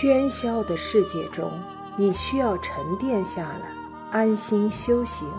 [0.00, 1.52] 喧嚣的世界中，
[1.94, 3.70] 你需要沉淀下来，
[4.10, 5.30] 安心修行。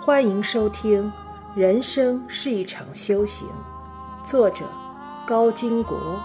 [0.00, 1.12] 欢迎收听
[1.58, 3.48] 《人生是一场修行》，
[4.24, 4.64] 作者
[5.26, 6.20] 高金国，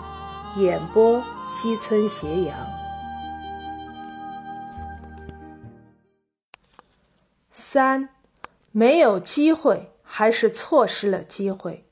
[0.58, 2.56] 演播西村斜阳。
[7.52, 8.10] 三，
[8.72, 11.83] 没有机会，还是错失了机会。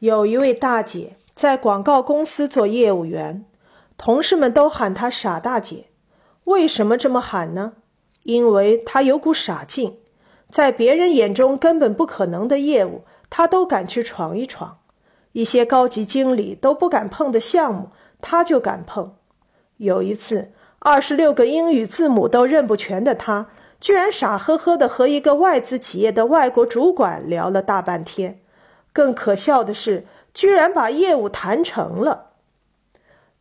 [0.00, 3.46] 有一位大姐在广告公司做业务员。
[3.98, 5.86] 同事们都喊她傻大姐，
[6.44, 7.72] 为什么这么喊呢？
[8.22, 9.98] 因为她有股傻劲，
[10.48, 14.78] 在别人眼中根本不可能的业务，她都敢去闯一闯；
[15.32, 19.16] 一些高级经理都不敢碰的项目，她就敢碰。
[19.78, 23.48] 有一次，二十六个英语字母都认不全的她，
[23.80, 28.40] 居然傻呵呵的和一个外资企业的外国主管聊了大半天。
[28.92, 32.27] 更可笑的是，居然把业务谈成了。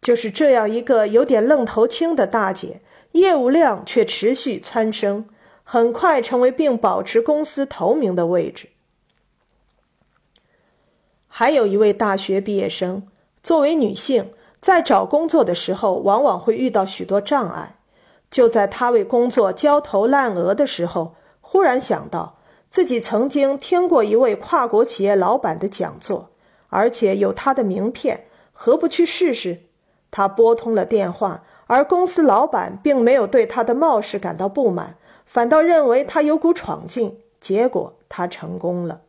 [0.02, 5.28] 就是这样一个有点愣头青的大姐，业务量却持续蹿升，
[5.64, 8.70] 很快成为并保持公司头名的位置。
[11.28, 13.08] 还有一位大学毕业生，
[13.44, 17.75] 作为女性，在找工作的时候，往往会遇到许多障碍。
[18.31, 26.30] 就在她为工作焦头烂额的时候，忽然想到自己曾经听过一位跨国企业老板的讲座，
[26.70, 29.67] 而且有他的名片，何不去试试？
[30.11, 37.19] 他拨通了电话，而公司老板并没有对他的冒失感到不满，反倒认为他有股闯劲。
[37.39, 39.02] 结果他成功了。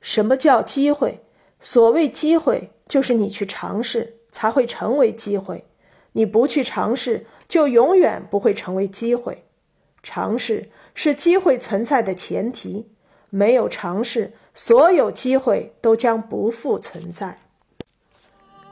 [0.00, 1.20] 什么叫机会？
[1.60, 5.62] 所谓机会，就是你去尝试才会成为机会。
[6.12, 9.44] 你不去尝试，就永远不会成为机会。
[10.02, 12.88] 尝试是机会存在的前提，
[13.28, 17.38] 没有尝试，所有机会都将不复存在。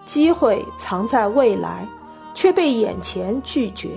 [0.04, 1.88] 机会藏在未来，
[2.34, 3.88] 却被眼前拒绝。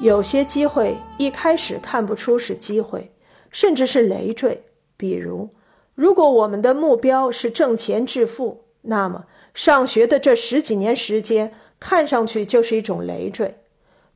[0.00, 3.08] 有些机会一开始看不出是机会，
[3.50, 4.60] 甚至是累赘。
[4.96, 5.48] 比如，
[5.94, 13.54] 如果我们的目标是挣钱致富，那么上学的这十几年时间看上去就是一种累赘。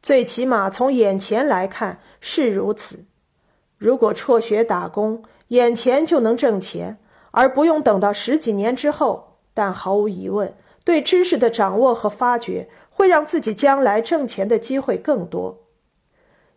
[0.03, 2.99] 最起码从眼前来看是如此。
[3.77, 6.97] 如果辍学打工，眼前就能挣钱，
[7.31, 9.28] 而不用等到十几年之后。
[9.59, 10.55] 但毫无疑问，
[10.85, 15.65] 对知识的掌握和发掘会让自己将来挣钱的机会更多。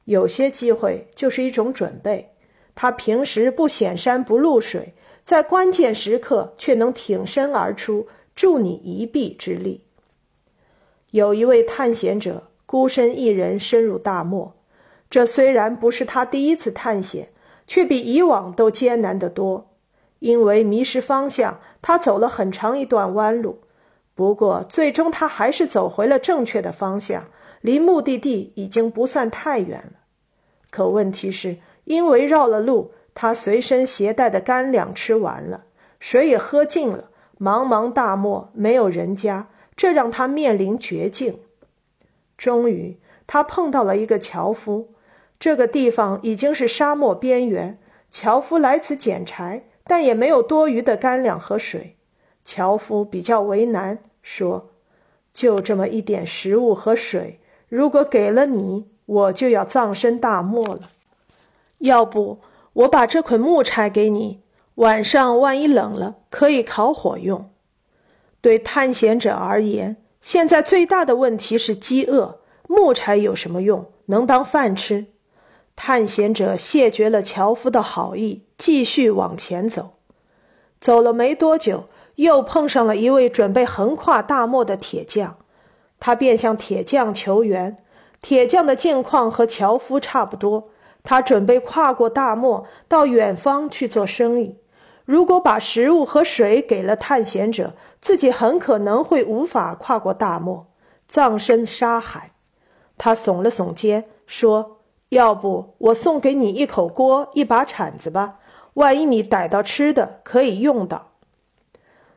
[0.03, 2.35] 有些机会就是一种准备，
[2.75, 4.93] 他平时不显山不露水，
[5.25, 9.81] 在关键时刻却能挺身而出，助你一臂之力。
[11.09, 14.53] 有一位探险者孤身一人深入大漠，
[15.09, 17.29] 这虽然不是他第一次探险，
[17.65, 19.69] 却比以往都艰难得多。
[20.19, 23.61] 因为迷失方向，他走了很长一段弯路。
[24.13, 27.25] 不过，最终他还是走回了正确的方向，
[27.61, 29.93] 离目的地已经不算太远了。
[30.69, 35.63] 可问题是，因为绕了路，他随身携带的干粮吃完了，
[35.99, 37.09] 水也喝尽了。
[37.39, 41.39] 茫茫大漠没有人家，这让他面临绝境。
[42.37, 44.93] 终于，他碰到了一个樵夫。
[45.39, 47.79] 这个地方已经是沙漠边缘，
[48.11, 49.63] 樵夫来此捡柴。
[49.85, 51.97] 但也没有多余的干粮和水，
[52.43, 54.71] 樵夫比较为难，说
[55.33, 60.89] ：“就这么一点食物和水，如果给了你，我就要葬身大漠了。
[61.79, 62.39] 要不，
[62.73, 64.41] 我把这捆木柴给你，
[64.75, 67.49] 晚上万一冷了，可以烤火用。”
[68.41, 72.39] 对探险者而言，现在最大的问题是饥饿。
[72.67, 73.91] 木柴有什么用？
[74.05, 75.05] 能当饭吃？
[75.75, 79.93] 探险者谢绝了樵夫的好意，继续往前走。
[80.79, 85.37] 走了没多久，又碰上了一位准备横跨大漠的铁匠，
[85.99, 87.83] 他便向铁匠求援。
[88.21, 90.69] 铁匠的境况和樵夫差不多，
[91.01, 94.59] 他准备跨过大漠到远方去做生意。
[95.05, 100.67] 如果把食物和水给了探险者，自己很可能会无法跨过大漠，
[101.07, 102.33] 葬身沙海。
[102.99, 104.77] 他耸了耸肩，说。
[105.11, 108.35] 要不我送给你一口锅、一把铲子吧，
[108.73, 111.11] 万一你逮到吃的，可以用到。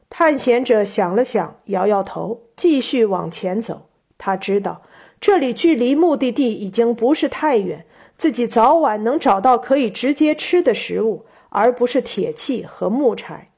[0.08, 3.88] 探险者想了想，摇摇头，继续往前走。
[4.16, 4.82] 他知道
[5.20, 7.84] 这里距离目的地已经不是太远，
[8.16, 13.50] 自己早晚能找到可以直接吃的食物，而不是铁器和木柴。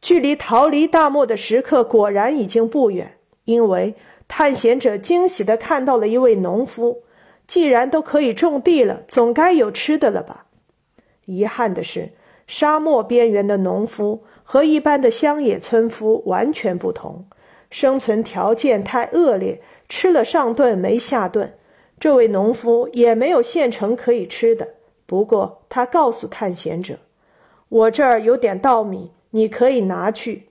[0.00, 3.94] 距离逃离大漠的时刻果然已经不远，因为
[4.26, 7.02] 探险者惊喜地看到了一位农夫。
[7.46, 10.46] 既然都可以种地了，总该有吃的了吧？
[11.28, 12.10] 遗憾的是，
[12.46, 17.22] 沙漠边缘的农夫和一般的乡野村夫完全不同。
[17.70, 19.60] 生存条件太恶劣，
[19.90, 21.52] 吃了上顿没下顿。
[22.00, 24.66] 这位农夫也没有现成可以吃的。
[25.04, 26.98] 不过他告诉探险者
[27.68, 30.48] ：“我这儿有点稻米，你可以拿去。”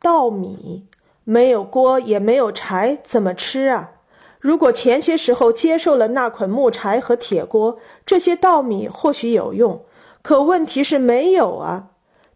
[0.00, 0.86] 稻米
[1.24, 3.95] 没有锅也没有柴，怎么吃啊？
[4.38, 9.80] 如果前些时候接受了那捆木柴和铁锅，这些稻米或许有用。
[10.22, 11.88] 可问题是没有啊！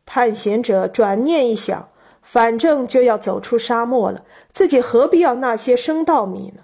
[0.07, 1.89] 探险者转念一想，
[2.23, 6.63] 反正就要走出沙漠了，自己何必要那些生稻米呢？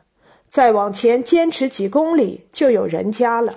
[0.48, 3.54] 再往前坚持几公里，就有人家了。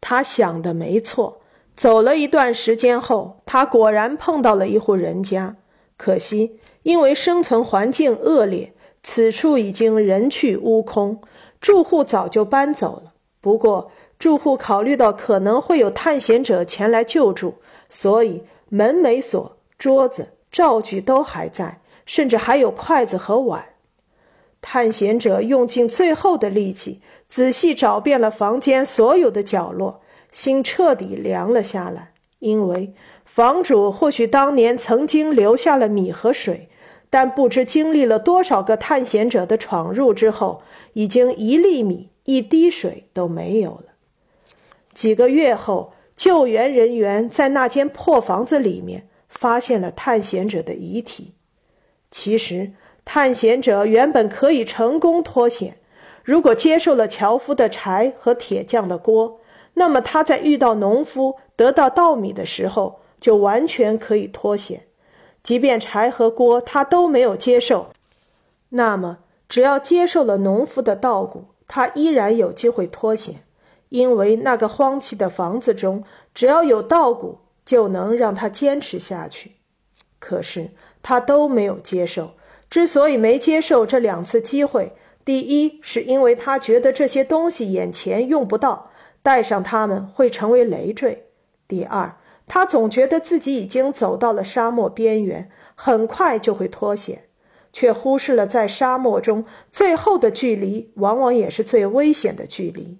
[0.00, 1.40] 他想的没错。
[1.76, 5.54] 走了一段时间后，他果然碰到了一户人家。
[5.96, 8.72] 可惜，因为生存环境恶劣。
[9.02, 11.20] 此处已经人去屋空，
[11.60, 13.12] 住户早就搬走了。
[13.40, 17.54] 不过，住户考虑到可能会有探险者前来救助，
[17.88, 23.64] 所以门没锁，桌子、灶具都还在，甚至还有筷子和碗。
[24.60, 30.00] 探险者用尽最后的力气，仔细找遍了房间所有的角落，
[30.32, 32.92] 心彻底凉了下来，因为
[33.24, 36.68] 房主或许当年曾经留下了米和水。
[37.10, 40.60] 但不知经历了多少个探险者的闯入之后，
[40.92, 43.84] 已经一粒米、一滴水都没有了。
[44.92, 51.32] 几个月后，救援人员在那间破房子里面发现了探险者的遗体。
[52.10, 52.72] 其实，
[53.04, 55.76] 探险者原本可以成功脱险，
[56.24, 59.40] 如果接受了樵夫的柴和铁匠的锅，
[59.74, 64.82] 那么他在遇到农夫、得到稻米的时候，就完全可以脱险。
[65.48, 67.86] 即便柴和锅他都没有接受，
[68.68, 69.16] 那么
[69.48, 73.36] 只要接受了农夫的稻谷，他依然有机会脱险，
[73.88, 76.04] 因为那个荒弃的房子中
[76.34, 79.52] 只要有稻谷，就能让他坚持下去。
[80.18, 80.68] 可是
[81.02, 82.32] 他都没有接受。
[82.68, 84.92] 之所以没接受这两次机会，
[85.24, 88.90] 第一是因为他觉得这些东西眼前用不到，
[89.22, 91.16] 带上它们会成为累赘；
[91.66, 92.14] 第二。
[92.48, 97.24] 他总觉得自己已经走到了沙漠边缘，很快就会脱险，
[97.72, 102.98] 却忽视了在沙漠中最后的距离往往也是最危险的距离。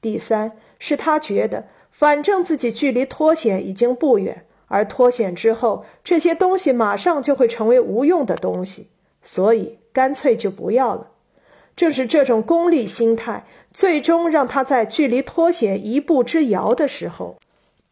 [0.00, 8.88] 第三是他觉得，反正自己距离脱险已经不远，而脱险之后这些东西马上就会成为无用的东西，
[9.22, 11.08] 所以干脆就不要了。
[11.74, 17.36] 正是这种功利心态，最终让他在距离脱险一步之遥的时候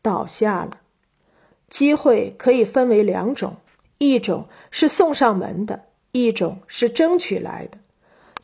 [0.01, 0.79] 倒下了。
[1.75, 3.57] 机会可以分为两种，
[3.99, 7.79] 一种是送上门的，一种是争取来的。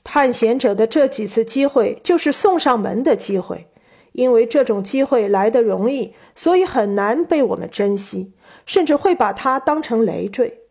[0.03, 3.69] 探险者的这几次机会就是送上门的机会，
[4.11, 8.33] 因为这种机会来得容易，所以很难被我们珍惜，
[8.67, 10.63] 甚至会把它当成累赘。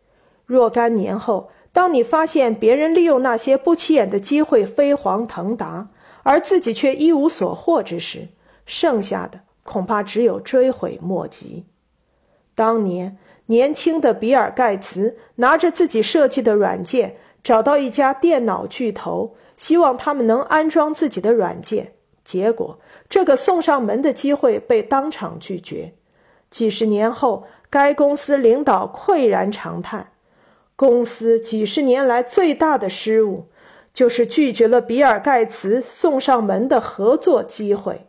[0.44, 5.88] 若干年后，当你发现别人利用那些不起眼的机会飞黄腾达，
[6.22, 8.28] 而自己却一无所获之时，
[8.66, 11.64] 剩下的恐怕只有追悔莫及。
[12.60, 13.16] 当年
[13.46, 21.90] 年轻的比尔·盖茨拿着自己设计的软件，找到一家电脑巨头，希望他们能安装自己的软件。
[22.22, 22.78] 结果，
[23.08, 25.90] 这个送上门的机会被当场拒绝。
[26.50, 30.12] 几十年后，该公司领导喟然长叹
[30.76, 33.46] ：“公司几十年来最大的失误，
[33.94, 38.06] 就是拒绝了比尔·盖茨送上门的合作机会。”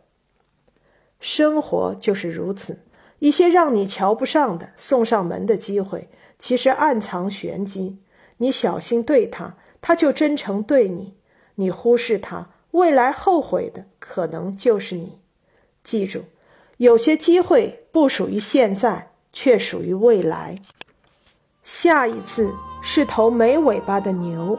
[1.20, 2.78] 生活就是如此。
[3.22, 6.08] 一些让你瞧不上的送上门的机会，
[6.40, 7.96] 其实暗藏玄机。
[8.38, 11.14] 你小心对他，他就真诚对你；
[11.54, 15.20] 你忽视他，未来后悔的可能就是你。
[15.84, 16.24] 记住，
[16.78, 20.60] 有些机会不属于现在，却属于未来。
[21.62, 22.52] 下一次
[22.82, 24.58] 是头没尾巴的牛。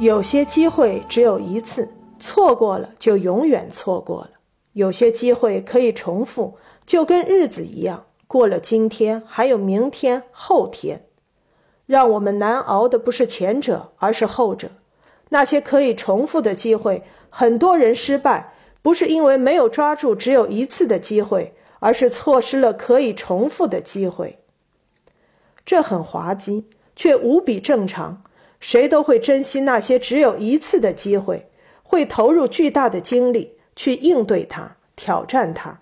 [0.00, 4.30] 有些机会只有一次，错过了就永远错过了。
[4.78, 6.56] 有些机会可以重复，
[6.86, 11.04] 就跟日子一样，过了今天还有明天、后天。
[11.84, 14.70] 让我们难熬的不是前者，而是后者。
[15.30, 24.38] 那些可以重复的机会，很多人失败，不是因为没有抓住只有一次的机会，而是错失了可以重复的机会。
[25.66, 28.22] 这很滑稽，却无比正常。
[28.60, 31.50] 谁都会珍惜那些只有一次的机会，
[31.82, 33.57] 会投入巨大的精力。
[33.78, 35.78] 去应对它，挑战它，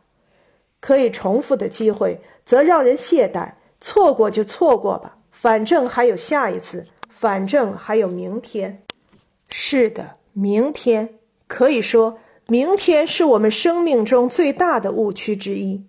[0.81, 3.51] 可以重复的机会则让人懈怠，
[3.81, 8.83] 错过就错过吧，反正还有下一次，反正还有明天。
[9.49, 11.09] 是的，明天
[11.47, 15.83] 可以说，明天是我们生命中最大的误区之一。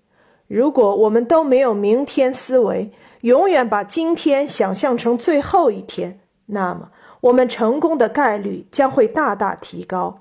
[0.48, 10.18] 如果我们都没有明天思维，永远把今天想象成最后一天，那么我们成功的概率将会大大提高。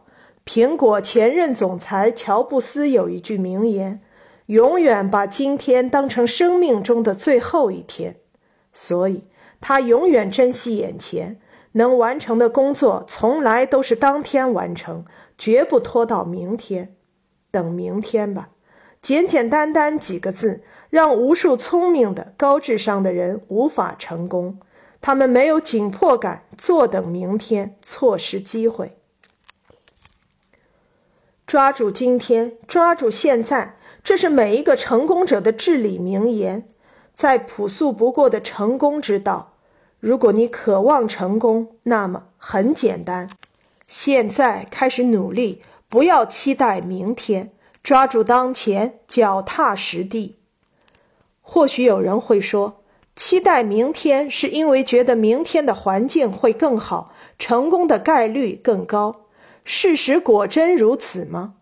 [0.47, 4.01] 苹果前任总裁乔布斯有一句名言
[4.47, 8.17] ：“永远把今天当成生命中的最后一天。”
[8.73, 9.25] 所以，
[9.61, 11.41] 他永远珍惜眼前
[11.73, 15.05] 能完成的工作，从来都是当天完成，
[15.37, 16.95] 绝不拖到明天。
[17.51, 18.51] 等明天吧，
[19.03, 24.61] 简简单单几个字，让无数聪明的、高智商的人无法成功。
[25.01, 28.97] 他们没有紧迫感，坐等明天，错失机会。
[31.47, 36.67] 抓住今天，抓住现在，这是每一个成功者的至理名言。
[37.15, 39.53] 再朴素不过的成功之道，
[40.01, 43.31] 如果你渴望成功，那么很简单，
[43.87, 47.53] 现在开始努力，不要期待明天，
[47.85, 50.41] 抓住当前，脚踏实地。
[51.41, 52.83] 或许有人会说，
[53.15, 59.15] 期待明天是因为觉得明天的环境会更好，成功的概率更高。
[59.69, 61.55] 事实果真如此吗？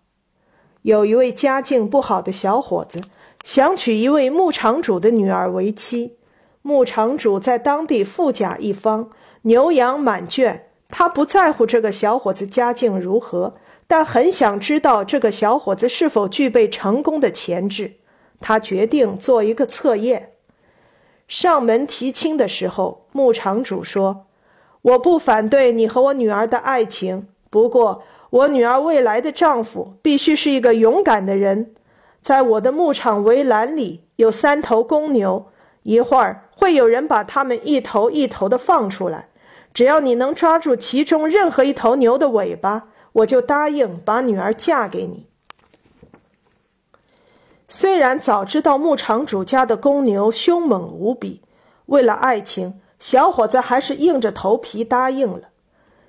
[0.83, 3.01] 有一位家境不好的小伙子
[3.45, 6.19] 想娶一位牧场主的女儿为妻。
[6.61, 9.09] 牧场主在当地富甲一方，
[9.43, 10.69] 牛羊满圈。
[10.91, 13.55] 他不在乎这个小伙子家境如何，
[13.87, 17.95] 但很想知道这个小伙子是否具备成功的潜质。
[18.39, 20.33] 他决定做一个测验。
[21.27, 24.27] 上门提亲的时候，牧场主说
[24.83, 31.73] ：“我不反对你和我女儿的爱情。”不过，我女儿未来的丈夫必须是一个勇敢的人。
[32.21, 35.47] 在我的牧场围栏里有三头公牛，
[35.85, 39.29] 一会儿会有人把它们一头一头的放出来。
[39.73, 45.29] 只要你能抓住其中任何一头牛的尾巴，我就答应把女儿嫁给你。
[47.69, 51.41] 虽然早知道牧场主家的公牛凶猛无比，
[51.87, 55.51] 为了爱情，小伙子还是硬着头皮答应了。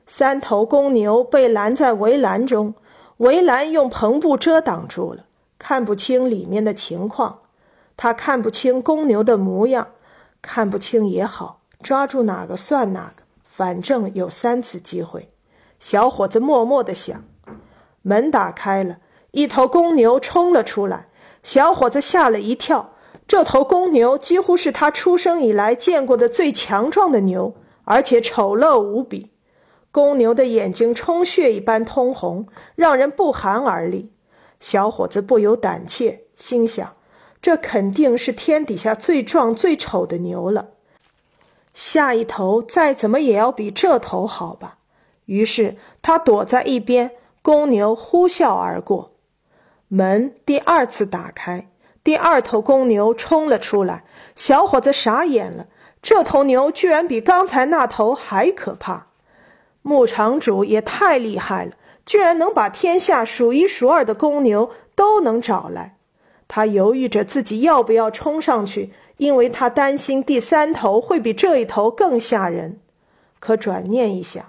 [0.08, 2.74] 三头公牛被拦在围栏中，
[3.18, 5.26] 围栏用篷布遮挡住了，
[5.58, 7.40] 看不清里面的情况。
[7.98, 9.88] 他看不清公牛的模样，
[10.42, 15.30] 看不清也好，抓住哪个算哪个，反正有三次机会。
[15.80, 17.24] 小伙子默默地想。
[18.02, 18.98] 门打开了，
[19.32, 21.08] 一头公牛冲了出来，
[21.42, 22.92] 小伙子吓了一跳。
[23.28, 29.32] 这头公牛几乎是他出生以来见过的最强壮的牛，而且丑陋无比。
[29.96, 34.12] 公牛的眼睛充血一般通红，让人不寒而栗。
[34.60, 36.98] 小伙子不由胆怯，心想：
[37.42, 40.72] 这肯定是天底下最壮最丑的牛了。
[41.74, 44.80] 下一头再怎么也要比这头好吧？
[45.28, 47.12] 于是他躲在一边。
[47.42, 49.14] 公牛呼啸而过，
[49.88, 51.70] 门第二次打开，
[52.04, 54.04] 第二头公牛冲了出来。
[54.36, 55.68] 小伙子傻眼了，
[56.02, 59.08] 这头牛居然比刚才那头还可怕。
[59.88, 61.74] 牧场主也太厉害了，
[62.08, 65.96] 居然能把天下数一数二的公牛都能找来。
[66.48, 72.80] 他犹豫着自己要不要冲上去，因为他担心第三头会比这一头更吓人。
[73.40, 74.44] 可转念一想，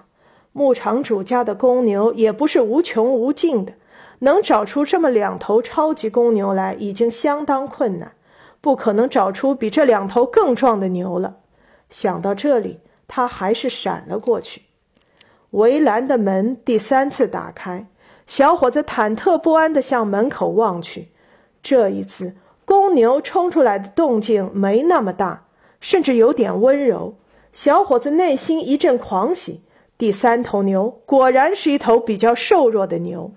[0.53, 3.73] 牧场主家的公牛也不是无穷无尽的，
[4.17, 8.11] 能找出这么两头超级公牛来已经相当困难，
[8.59, 11.37] 不可能找出比这两头更壮的牛了。
[11.91, 14.63] 想到这里，他还是闪了过去。
[15.57, 17.87] 围栏的门第三次打开，
[18.27, 21.09] 小伙子忐忑不安地向门口望去。
[21.63, 25.47] 这一次，公牛冲出来的动静没那么大，
[25.81, 27.15] 甚至有点温柔。
[27.53, 29.63] 小伙子内心一阵狂喜，
[29.97, 33.31] 第三头牛果然是一头比较瘦弱的牛。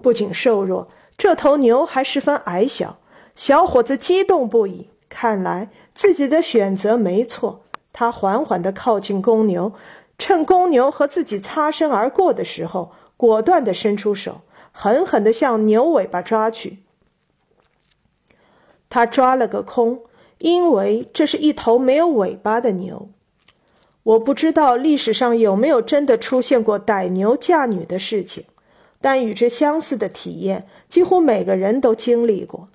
[0.00, 2.96] 不仅瘦弱，这头牛还十分矮小。
[3.36, 7.60] 小伙子激动不已，看来自己的选择没错。
[7.92, 9.72] 他缓缓地靠近公牛。
[10.18, 16.78] 趁公牛和自己擦身而过的时候，果断地伸出手，狠狠地向牛尾巴抓去。
[18.90, 20.00] 他抓了个空，
[20.38, 23.08] 因为这是一头没有尾巴的牛。
[24.02, 28.44] 我不知道历史上有没有真的出现过逮牛嫁女的事情，
[29.00, 32.68] 但与之相似的体验，几乎每个人都经历过。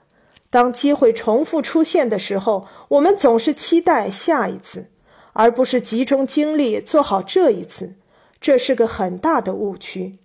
[0.50, 4.85] 当机会重复出现的时候，我们总是期待下一次。
[5.34, 7.94] 而不是集中精力做好这一次，
[8.40, 10.18] 这是个很大的误区。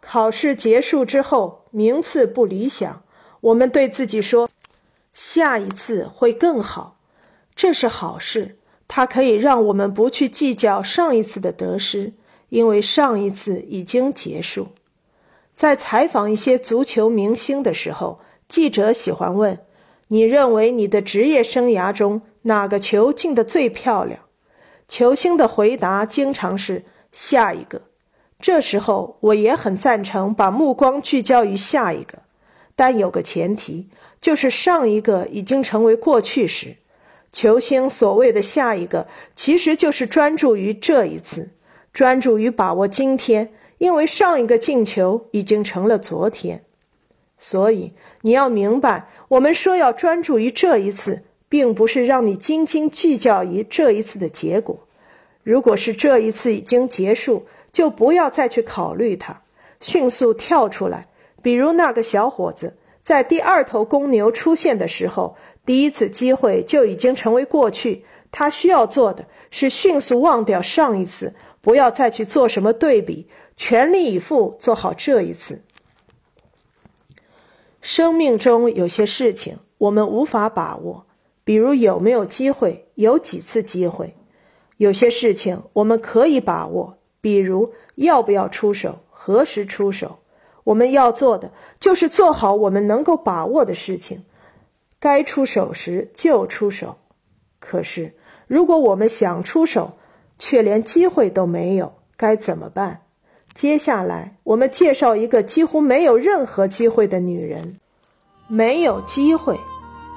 [0.00, 3.02] 考试结束之后，名次不理想，
[3.40, 4.48] 我们对自己说
[5.14, 6.98] ：“下一次会更好。”
[7.56, 12.12] 这是好事，它可以让我们不去计较上一次的得失，
[12.48, 14.68] 因为上一次已经结束。
[15.56, 19.58] 在采访一些足球明星的时候，记者喜欢问
[20.08, 24.20] ：“你认为你的职业生涯中？”哪个球进得最漂亮？
[24.86, 27.80] 球星的回答经常是下一个。
[28.38, 32.18] 这时候，我也很赞成把目光聚焦于下一个，
[32.76, 33.88] 但有个前提，
[34.20, 36.76] 就是上一个已经成为过去时。
[37.32, 41.48] 球星所谓的下一个，其实就是专注于这一次，
[41.94, 46.62] 专注于把握今天，因为上一个进球已经成了昨天。
[47.38, 51.24] 所以你要明白，我们说要专注于这一次，
[51.54, 54.76] 并不是让你斤斤计较于这一次的结果。
[55.44, 59.40] 如果是这一次已经结束，就不要再去考虑它，
[59.80, 61.06] 迅速跳出来。
[61.42, 65.36] 比如那个小伙子在第二头公牛出现的时候。
[65.66, 71.32] 第一次机会就已经成为过去，他需要做的是迅速忘掉上一次，
[71.62, 75.62] 不要再去做什么对比，全力以赴做好这一次。
[77.80, 81.06] 生命中有些事情我们无法把握，
[81.44, 84.08] 比如有没有机会，有几次机会；
[84.78, 90.18] 有些事情我们可以把握，比如要不要出手，何时出手。
[90.64, 94.24] 我们要做的就是做好我们能够把握的事情。
[94.98, 96.96] 该出手时就出手，
[97.60, 98.14] 可是
[98.46, 99.92] 如果我们想出手，
[100.38, 103.02] 却连机会都没有，该怎么办？
[103.52, 107.78] 接下来我们介绍一个几乎没有任何机会的女人。
[108.48, 109.58] 没有机会，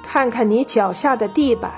[0.09, 1.73] 看看你脚下的地板。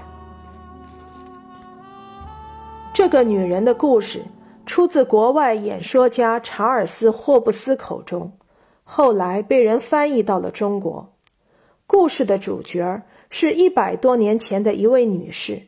[2.93, 4.23] 这个女人的故事
[4.67, 8.31] 出自国外演说家查尔斯·霍布斯口中，
[8.83, 11.11] 后来被人翻译到了中国。
[11.87, 15.59] 故事的主角是一百多年前的一位女士，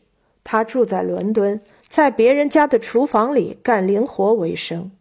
[0.44, 4.92] 她住在伦敦，在别人家的厨房里干零活为生。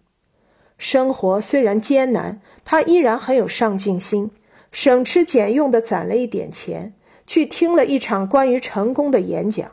[0.78, 4.30] 生活虽然艰难，她依然很有上进心，
[4.72, 6.94] 省吃俭用的攒了一点钱，
[7.30, 9.70] 去听了一场关于成功的演讲。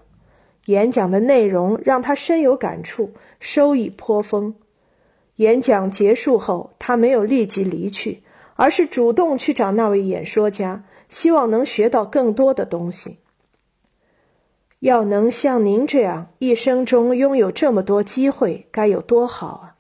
[0.68, 3.10] 演讲的内容让她深有感触，
[3.40, 4.54] 收益颇丰。
[5.38, 8.22] 演讲结束后，她没有立即离去，
[8.54, 10.84] 而是主动去找那位演说家。
[11.10, 13.18] 希望能学到更多的东西。
[14.78, 19.76] 要能像您这样一生中拥有这么多机会，该有多好啊！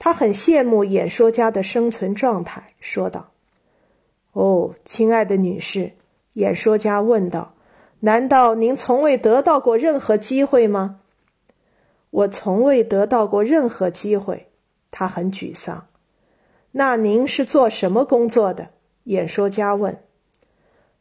[0.00, 3.30] 他很羡慕演说家的生存状态，说道
[4.34, 5.92] ：“哦，亲爱的女士，
[6.34, 7.54] 演说家问道，
[8.00, 11.00] 难道您从未得到过任何机会吗
[12.10, 14.48] ？”“我从未得到过任何机会。”
[14.92, 15.88] 他很沮丧。
[16.70, 18.68] “那您是做什么工作的？”
[19.04, 19.98] 演说家问。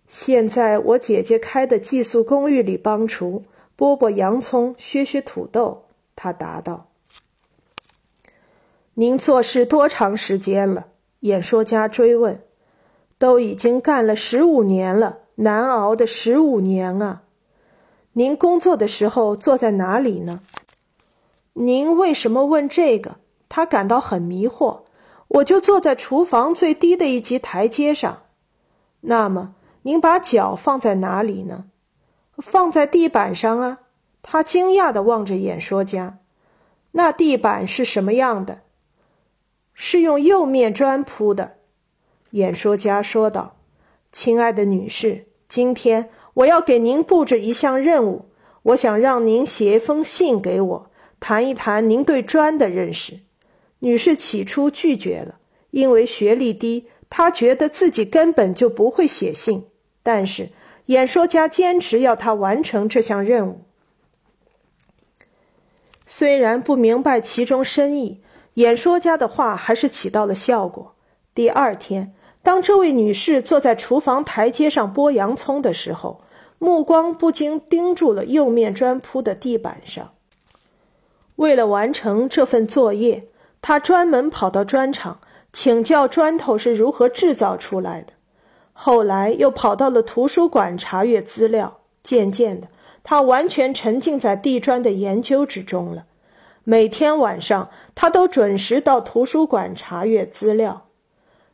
[0.07, 3.43] 现在我姐姐开的寄宿公寓里帮厨，
[3.77, 5.85] 剥剥洋葱，削削土豆。
[6.15, 6.89] 他答道
[8.93, 10.87] ：“您做事多长时间了？”
[11.21, 12.39] 演说家追问。
[13.17, 17.23] “都已经干了十五年了，难熬的十五年啊
[18.13, 20.41] ！”“您工作的时候坐在哪里呢
[21.53, 23.17] ？”“您为什么问这个？”
[23.49, 24.81] 他感到很迷惑。
[25.27, 28.23] “我就坐在厨房最低的一级台阶上。
[29.01, 31.65] ”“那么。”您把脚放在哪里呢？
[32.37, 33.79] 放在地板上啊！
[34.21, 36.19] 他惊讶的望着演说家。
[36.91, 38.61] 那地板是什么样的？
[39.73, 41.57] 是用釉面砖铺的。
[42.29, 43.57] 演说家说道
[44.13, 48.25] ：“亲爱的女士，今天我要给您布置一项任务。
[48.61, 53.19] 我想让您写一封信给我，谈一谈您对砖的认识。”
[53.79, 55.39] 女士起初拒绝了，
[55.71, 59.65] 因为学历低，她觉得自己根本就不会写信。
[60.03, 60.47] 但是，
[60.85, 63.61] 演说家坚持要她完成这项任务。
[66.05, 68.21] 虽然不明白其中深意，
[68.53, 70.93] 演说家的话还是起到了效果。
[71.33, 76.21] 第二天，当这位女士坐在厨房台阶上剥洋葱的时候，
[76.59, 80.11] 目光不禁盯住了釉面砖铺的地板上。
[81.37, 83.29] 为了完成这份作业，
[83.61, 85.19] 她专门跑到砖厂
[85.53, 88.13] 请教砖头是如何制造出来的。
[88.73, 92.67] 后来又跑到了图书馆查阅资料，渐渐的，
[93.03, 96.05] 他完全沉浸在地砖的研究之中了。
[96.65, 100.87] 每天晚上，他都准时到图书馆查阅资料。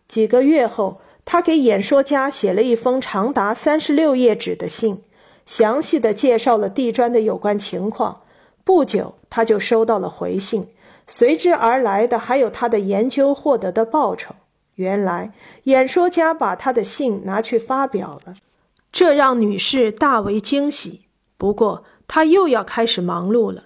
[0.10, 5.02] 几个月后，他给演说家写了一封长达三十六页纸的信，
[5.46, 8.20] 详细的介绍了地砖的有关情况。
[8.64, 10.68] 不久，他就收到了回信，
[11.08, 14.34] 随之而来的还有他的研究获得的报酬。
[14.76, 15.32] 原来
[15.64, 18.34] 演说家把他的信拿去发表了，
[18.92, 21.02] 这让女士大为惊喜。
[21.38, 23.66] 不过，她又要开始忙碌了，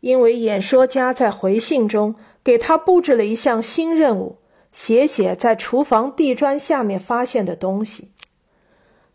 [0.00, 4.36] 因为演说家在回信中给他布置了一项新任务：
[4.74, 8.10] 写写在厨房地砖下面发现的东西。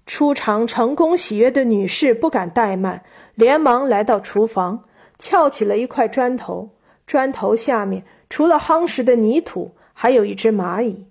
[0.05, 3.03] 初尝成功喜悦的女士不敢怠慢，
[3.35, 4.85] 连忙来到厨房，
[5.19, 6.69] 撬起了一块砖头。
[7.05, 11.05] 砖头下面除了夯实的泥土，还有一只蚂蚁。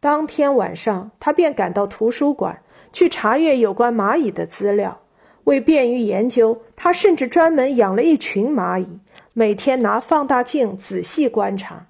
[0.00, 2.62] 当天晚上，他便赶到图书馆
[2.94, 5.02] 去查阅有关蚂蚁的资料。
[5.44, 9.00] 为便于研究，他甚至专门养了一群蚂蚁，
[9.34, 11.88] 每天拿放大镜仔细观察。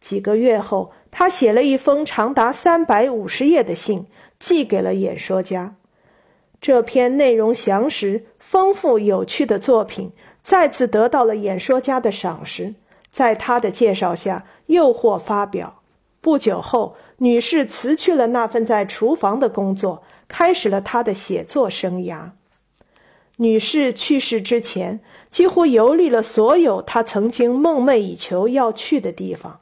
[0.00, 4.06] 几个月后，他写了一封长达三百五十页的信，
[4.38, 5.76] 寄给了演说家。
[6.60, 12.74] 这篇内容详实、丰富、有趣的作品再次得到了演说家的赏识。
[13.10, 15.82] 在他的介绍下，又获发表。
[16.20, 22.30] 不久后，女士辞去了那份在厨房的工作，开始了她的写作生涯。
[23.36, 29.60] 女士去世之前，几乎游历了所有她曾经梦寐以求要去的地方，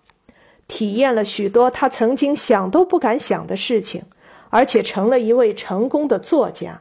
[0.68, 4.04] 体验了许多他曾经想都不敢想的事情，
[4.50, 6.80] 而且成了一位成功的作家。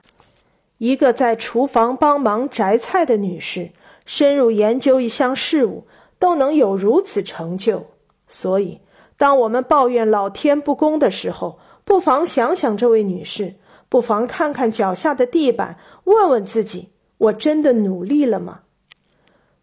[0.77, 3.71] 一个在厨房帮忙摘菜的女士，
[4.05, 5.87] 深入研究一项事物
[6.19, 7.83] 都能有如此成就。
[8.27, 8.79] 所以，
[9.17, 13.55] 当我们抱怨老天不公的时候，不妨想想这位女士。
[13.89, 18.59] 不妨看看脚下的地板，问问自己：我真的努力了吗？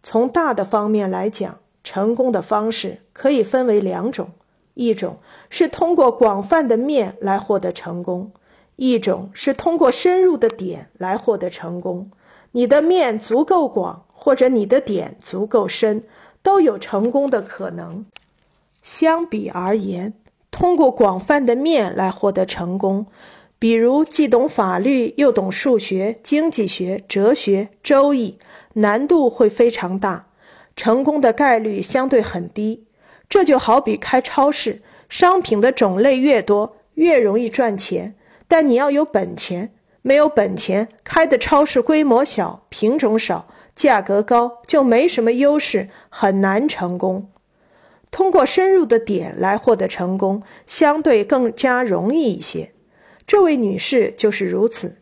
[0.02, 4.28] 从大的方面来讲，成功的方式可以分为两种：
[4.72, 5.18] 一种
[5.50, 8.26] 是通过广泛的面来获得成功；
[8.76, 12.10] 一种是通过深入的点来获得成功。
[12.50, 16.02] 你的面足够广，或者你的点足够深，
[16.42, 18.04] 都有成功的可能。
[18.82, 20.12] 相比而言，
[20.50, 23.06] 通过广泛的面来获得成功。
[23.58, 28.38] 比如，既懂法律又懂数学、经济学、哲学、周易，
[28.74, 30.26] 难度会非常大，
[30.76, 32.86] 成功的概率相对很低。
[33.28, 38.14] 这就好比开超市，商品的种类越多，越容易赚钱，
[38.46, 39.72] 但你要有本钱。
[40.06, 47.30] 没有本钱，开的超市规模小、品种少、价格高，就没什么优势，很难成功。
[48.10, 52.70] 通过深入的点来获得成功，相对更加容易一些。
[53.26, 54.98] 这位女士就是如此。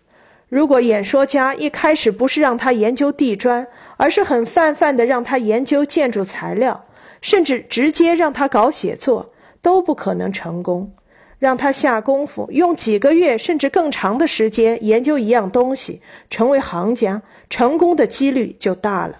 [0.48, 6.84] 如果演说家一开始不是让她研究地砖，而是很泛泛的让他研究建筑材料，
[7.20, 10.92] 甚至直接让他搞写作，都不可能成功。
[11.38, 16.00] 让他下功夫，用几个月甚至更长的时间研究一样东西，
[16.30, 19.16] 成为行家，成功的几率就大了。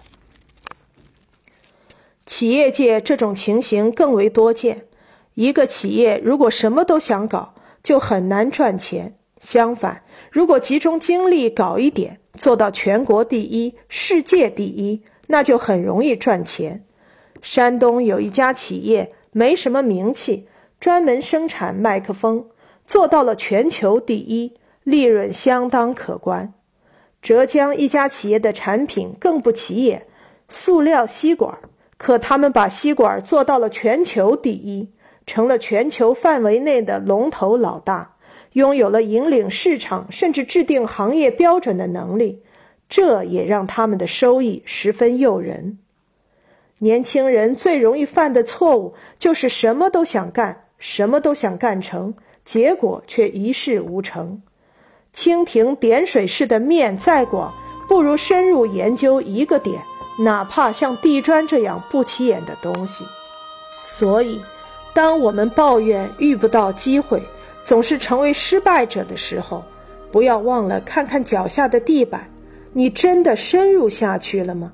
[2.26, 4.84] 企业界这种情形更为多见。
[5.34, 9.12] 一个企业如果什么都想搞，就很难赚钱。
[9.40, 16.84] 相反，如果集中精力搞一点，做到全国第一、世界第一，那就很容易赚钱。
[17.40, 20.48] 山东有一家企业，没什么名气，
[20.80, 22.46] 专门生产麦克风，
[22.84, 26.52] 做到了全球第一，利润相当可观。
[27.22, 30.08] 浙江一家企业的产品更不起眼，
[30.48, 31.56] 塑料吸管，
[31.96, 34.90] 可他们把吸管做到了全球第一。
[35.24, 38.16] 成了全球范围内的龙头老大，
[38.52, 42.42] 拥有了引领市场甚至制定行业标准的能力，
[42.88, 45.78] 这也让他们的收益十分诱人。
[46.78, 54.42] 年轻人最容易犯的错误就是什么都想干，什么都想干成，结果却一事无成。
[55.14, 57.54] 蜻蜓点水式的面再广，
[57.88, 59.80] 不如深入研究一个点，
[60.18, 63.04] 哪怕像地砖这样不起眼的东西。
[63.84, 64.40] 所以。
[64.94, 67.22] 当我们抱怨遇不到机会，
[67.64, 69.62] 总是成为失败者的时候，
[70.10, 72.28] 不要忘了看看脚下的地板，
[72.72, 74.72] 你真的深入下去了吗？